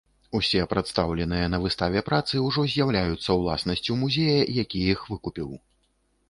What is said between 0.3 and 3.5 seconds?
Усё прадстаўленыя на выставе працы ўжо з'яўляюцца